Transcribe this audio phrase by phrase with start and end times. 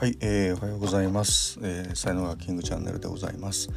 [0.00, 3.68] はい、えー、おはようございます、えー、才能がキングチャンネルでございます。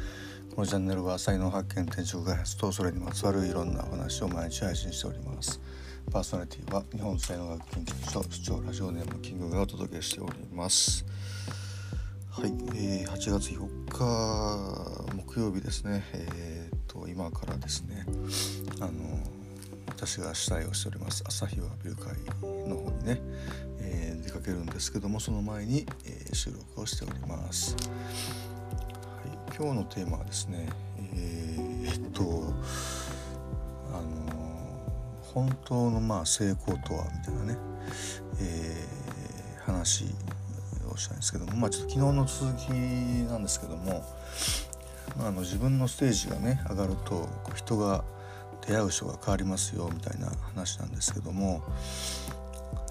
[0.54, 5.60] このチャンネルは才能発見転職開発とそれにまつわるいろんなお話を毎日配信しております。
[6.10, 11.04] パーソナリティは日本才能学研究所主張ラジオネームキングがお届けしております。
[12.30, 16.04] はい、えー、8月4日木曜日ですね。
[16.14, 18.06] えー、っと今からですね。
[18.80, 18.92] あの
[19.88, 22.14] 私が主催をしております朝日はビル会
[22.68, 23.20] の方にね、
[24.34, 27.82] かけるんですけどもその前に、えー、収録をしております、は
[29.52, 30.68] い、今日のテーマはですね
[31.14, 32.52] えー、っと
[33.92, 34.80] あの
[35.22, 37.58] 本当のまあ成功とはみたいなね、
[38.40, 40.06] えー、話
[40.92, 42.70] をしたんですけどもまあちょっと昨日の続き
[43.30, 44.04] なんですけども、
[45.16, 48.02] まあ、あの自分のステージがね上がると人が
[48.66, 51.62] 出会う人が変わりますよみたいな話なんですけども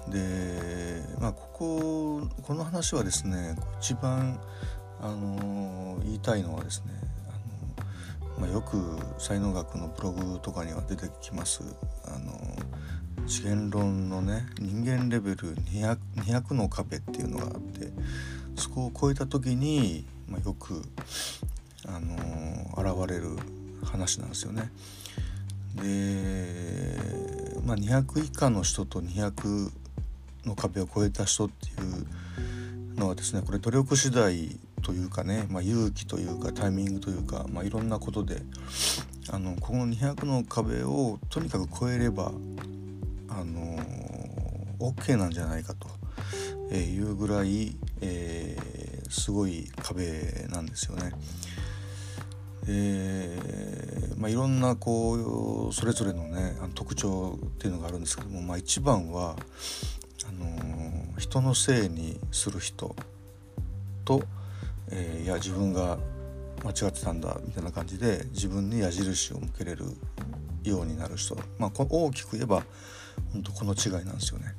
[0.08, 4.38] でまあこここの話はですね一番
[5.00, 6.92] あの言いたいのはですね
[7.28, 8.76] あの、まあ、よく
[9.18, 11.62] 才能学のブログとかには出てきます
[12.06, 12.38] あの
[13.26, 17.90] 次元論のね人間レベル 200, 200の壁っていうのがあって
[18.56, 20.82] そこを超えた時に、まあ、よく
[21.86, 23.36] あの現れる
[23.84, 24.70] 話なんですよね。
[25.74, 26.98] で、
[27.64, 29.70] まあ、200以下の人と200
[30.46, 31.70] の壁を越えた人ってい
[32.96, 38.42] うのはですねこれ努力次第というかね、まあ、勇気というかタイミングというか、まあ、いろんなことで
[39.30, 42.32] あのこの200の壁をとにかく越えれば
[43.28, 43.78] あの
[44.78, 51.12] OK なんじゃないかというぐらい、えー、すごい壁なんですよね。
[52.66, 59.36] えーまあ、いろんなこうそれぞれのね特徴っていうのがあるんですけども、まあ、一番は
[60.28, 62.94] あのー、人のせいにする人
[64.04, 64.22] と、
[64.90, 65.98] えー、いや自分が
[66.64, 69.84] 間違ってたんだみたいな感じで自分に矢印を向けれる
[70.62, 72.62] ようになる人、まあ、大きく言えば
[73.32, 74.54] 本当この違いなんですよね。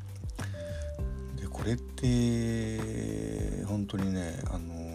[1.41, 4.85] でこれって本当にねあの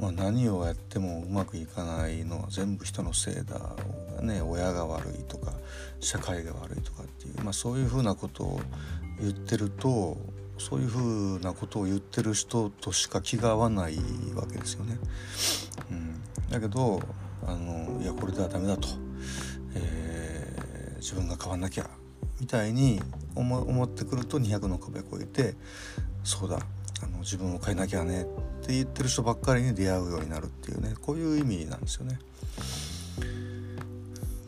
[0.00, 3.74] まあ、何をやってもうまくいかないのは全部人のせいだ、
[4.20, 5.52] ね、親が悪いとか
[6.00, 8.60] 社会が悪いとかっていう、まあ、そういうふうなことを
[9.20, 10.16] 言ってると
[10.58, 13.96] そういうふうなことを言ってる人としか気が合わない
[14.34, 14.98] わけですよね。
[15.90, 16.20] うん、
[16.50, 17.00] だけど
[17.46, 18.88] あのいやこれではダメだと、
[19.74, 21.88] えー、自分が変わんなきゃ。
[22.40, 23.00] みたいに
[23.36, 25.54] 思ってくると200の壁を越えて
[26.24, 26.58] そうだ
[27.02, 28.22] あの自分を変えなきゃね。
[28.22, 30.94] って言ってる人ばっかりに出会うようになるっていうね。
[31.00, 32.18] こういう意味なんですよね。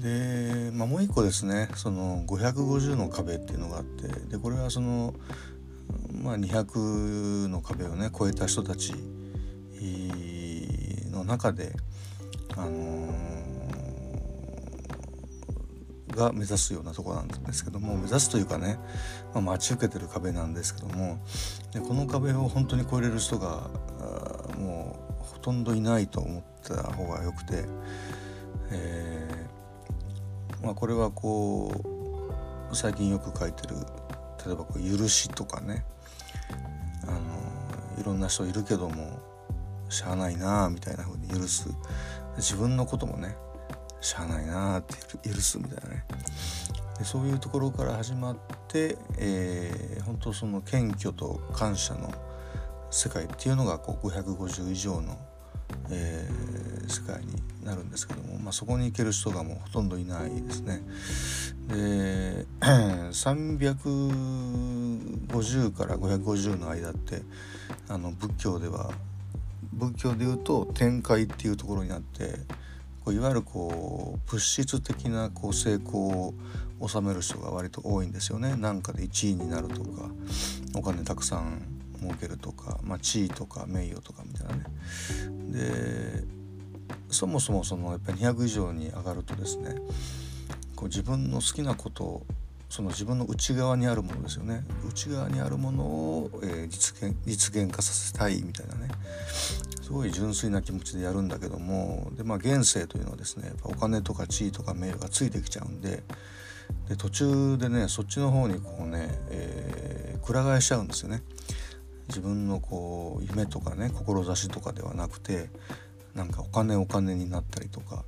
[0.06, 5.14] で、まあ、もう一個ですねその550の壁っていうのがあってでこれはその、
[6.22, 8.94] まあ、200の壁をね超えた人たち
[11.10, 11.72] の中で
[12.56, 13.36] あのー
[16.16, 18.78] が目指すようなとこなんですけども目指すというかね、
[19.34, 21.22] まあ、待ち受けてる壁なんですけども
[21.72, 23.68] でこの壁を本当に越えれる人が
[24.58, 27.66] もうほとんどいないと思った方がよくて、
[28.72, 29.25] えー、
[30.62, 31.72] まあ、これはこ
[32.70, 33.76] う最近よく書いてる
[34.44, 35.84] 例えばこう許しとかね。
[37.06, 37.20] あの
[38.00, 39.20] いろんな人いるけども
[39.88, 41.68] しゃあないなみたいな風に許す。
[42.36, 43.36] 自分のこともね
[44.00, 46.04] しゃあないなって許すみたいなね。
[46.98, 48.36] でそういうところから始まっ
[48.68, 52.12] て、えー、本当その謙虚と感謝の
[52.90, 55.18] 世界っていうのがこう550以上の、
[55.90, 60.82] えー、世界になるんですけども、まあ、そこに行ける人がもうほとんどいないですね。
[61.68, 62.46] で
[63.10, 67.22] 350から550の間って
[67.88, 68.92] あの仏教では
[69.72, 72.38] 仏教でいうと天界っていうところにあって
[73.04, 76.32] こういわゆるこう物質的なこう成功
[76.80, 78.56] を収める人が割と多いんですよね。
[78.56, 80.10] なんかで1位になるとか
[80.74, 84.64] お金たくさん儲けるとか、まあ、地位とか名誉とかみたいなね。
[85.50, 86.24] で
[87.10, 89.76] そもそもそのやっぱり200以上に上がるとですね
[90.74, 92.26] こう自分の好きなことを
[92.68, 98.88] その自分の内側にあるものですよね内側にあるものを、えー、実現実現化させたいみたいなね
[99.82, 106.02] すごい純粋な気持ちでやるんだけどもで、まあ、現世というのはですねお金とか地位とか名誉がついてきちゃうんで
[106.88, 111.22] で途中でねそっちの方にこうね、えー、くら替えしちゃうんですよね。
[112.08, 115.48] 自分のこう夢とかね志とかではなくて
[116.14, 118.04] なんかお金お金になったりとか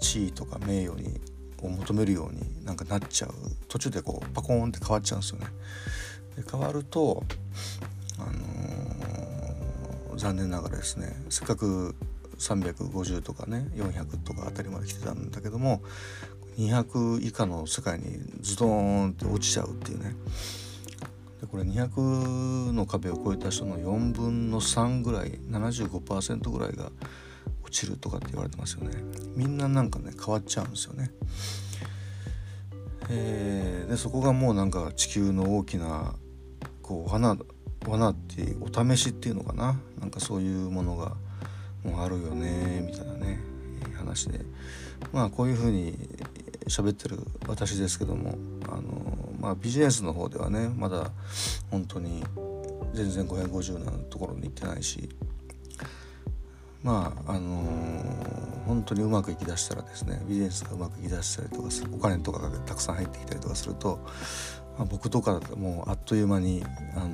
[0.00, 1.20] 地位とか名誉に
[1.62, 3.32] を求めるようになんかなっちゃう
[3.68, 5.46] 途中でこうパコーンって変わっちゃうんですよね。
[6.36, 7.24] で変わると
[8.18, 11.96] あのー、残念ながらですねせっかく
[12.38, 15.82] 350とかね400とかあたりまで来てたんだけども
[16.58, 20.14] 200以下の世界にズドーンって落ちちゃうっていうね
[21.50, 26.90] これ200の壁を超えた人の4分の3ぐらい75%ぐらいが
[27.64, 28.96] 落ちるとかって言われてますよね。
[29.34, 31.10] みんななんかね変わっちゃうんですよね。
[33.10, 36.14] えー、でそこがもうなんか地球の大きな
[36.82, 37.36] こう罠
[37.86, 39.78] 罠ってお試しっていうのかな。
[39.98, 41.16] なんかそういうものが
[41.84, 43.40] もうあるよねみたいなね
[43.96, 44.40] 話で。
[45.12, 45.92] まあこういうふうに
[46.66, 48.36] 喋ってる私ですけども
[48.66, 51.10] あの、まあ、ビジネスの方ではねまだ
[51.70, 52.24] 本当に
[52.92, 55.08] 全然550なところに行ってないし
[56.82, 63.98] まああのー、本当にうまくいきだしたらですねビジネスがうまくいきだしたりとかするお金とかがたくさん入ってきたりとかすると、
[64.78, 66.64] まあ、僕とかだともうあっという間に、
[66.94, 67.08] あの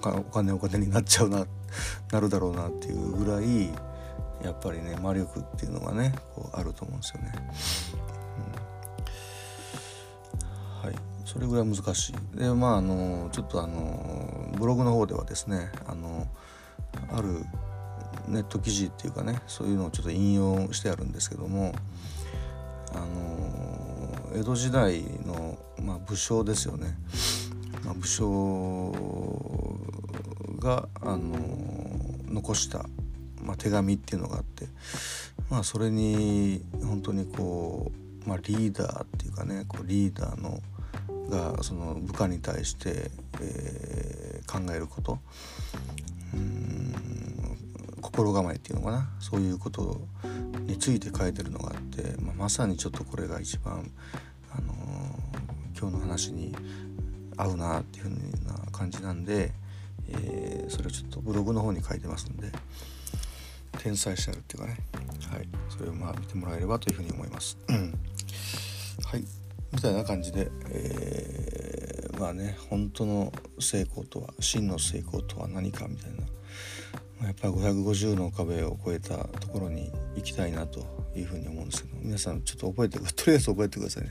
[0.00, 1.46] ー、お金お金になっちゃうな
[2.12, 3.70] なるだろうなっていうぐらい
[4.44, 7.32] やっぱりね魔力っていうのがねこうあると思うんですよね。
[11.30, 12.36] それぐらい難しい。
[12.36, 16.26] でまああのちょっとあのブログの方ではですねあの
[17.12, 17.44] ある
[18.26, 21.72] ネット記事っていうかねそういうのをちょっと引用してあるんですけども
[22.92, 26.96] あの江戸時代の、まあ、武将ですよね、
[27.84, 28.92] まあ、武将
[30.58, 31.38] があの
[32.26, 32.84] 残した
[33.42, 34.66] まあ、手紙っていうのがあって、
[35.48, 37.90] まあ、それに本当にこ
[38.24, 40.60] う、まあ、リーダーっていうかねこうリーダーの
[41.30, 43.10] がその部下に対して、
[43.40, 45.18] えー、考えること。
[48.02, 49.08] 心構えっていうのかな。
[49.20, 50.00] そういうこと
[50.66, 53.90] について書いてるのがあって、まあ、まさにちょっとこれが一番、
[54.52, 56.54] あのー、今日の話に
[57.36, 58.10] 合うなっていうふう
[58.46, 59.52] な感じなんで、
[60.08, 62.50] えー、それをちょっとブログの方に書いてますんで。
[63.78, 64.76] 天才してあるっていうかね、
[65.32, 67.56] はい、それをまあ見てもらえればというふうに思います。
[69.06, 69.24] はい。
[69.72, 76.16] みたいな感じで、えー、まあね本当の成功とは真の成功とは何かみたいな、
[77.20, 80.84] ま、やっぱり550の壁を越えたところに行きたいなと
[81.16, 84.10] いうふうに思うんですけど皆さんちょっと覚えて とりあえず覚えてくださいね。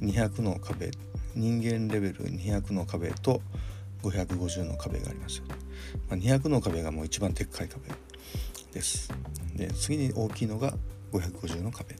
[0.00, 0.90] 200の壁。
[1.34, 3.42] 人間レベル200の壁と
[4.02, 5.44] 550の壁がありますよ、
[6.08, 7.90] まあ、200の壁がもう一番でっかい壁
[8.72, 9.12] です。
[9.54, 10.72] で次に大きいのが
[11.12, 11.94] 550の壁。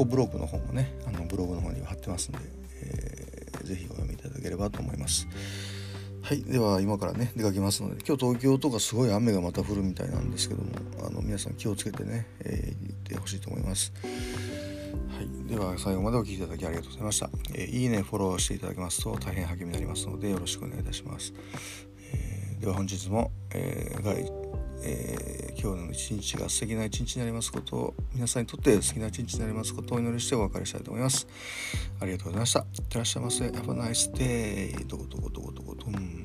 [0.00, 2.38] 過去ブログの方もねあのブログの方には貼ってますんで、
[2.82, 5.28] えー、ぜひお読みいただければと思います。
[6.22, 10.70] はいでは今からね出かけますので今日東京とかすごい雨がまた降るみたいなんですけども
[11.06, 13.92] あの皆さん気をつけてね、えー、行ってほしいと思います。
[14.02, 21.32] はい、では最後までお聴きいただきありがとうございました、えー、いいねフォローしていただけますと大変励みになりますのでよろしくお願いいたします、
[22.12, 24.50] えー、では本日も、えー、
[24.82, 25.29] えー、
[25.62, 31.26] 今日の一日が素敵な一日になりますことを皆さんにとって素敵な一日になりますことをお祈りしてお別れしたいと思います。
[32.00, 32.60] ありがとうございました。
[32.60, 33.44] いってらっしゃいませ。
[33.44, 36.19] Have a nice day どこどこどこどこどん